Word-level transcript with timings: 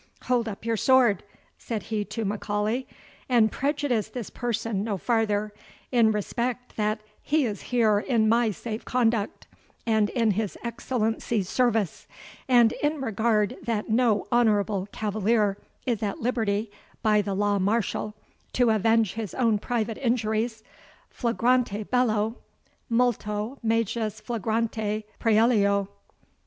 "Hold 0.23 0.47
up 0.47 0.65
your 0.65 0.77
sword," 0.77 1.21
said 1.59 1.83
he 1.83 2.03
to 2.05 2.25
M'Aulay, 2.25 2.87
"and 3.29 3.51
prejudice 3.51 4.09
this 4.09 4.31
person 4.31 4.83
no 4.83 4.97
farther, 4.97 5.53
in 5.91 6.11
respect 6.11 6.75
that 6.75 7.01
he 7.21 7.45
is 7.45 7.61
here 7.61 7.99
in 7.99 8.27
my 8.27 8.49
safeconduct, 8.49 9.45
and 9.85 10.09
in 10.09 10.31
his 10.31 10.57
Excellency's 10.63 11.47
service; 11.47 12.07
and 12.47 12.71
in 12.81 12.99
regard 12.99 13.55
that 13.61 13.89
no 13.89 14.25
honourable 14.31 14.87
cavalier 14.91 15.59
is 15.85 16.01
at 16.01 16.17
liberty, 16.19 16.71
by 17.03 17.21
the 17.21 17.35
law 17.35 17.59
martial, 17.59 18.15
to 18.53 18.71
avenge 18.71 19.13
his 19.13 19.35
own 19.35 19.59
private 19.59 19.99
injuries, 19.99 20.63
FLAGRANTE 21.11 21.83
BELLO, 21.91 22.37
MULTO 22.89 23.59
MAJUS 23.61 24.19
FLAGRANTE 24.19 25.03
PRAELIO." 25.19 25.89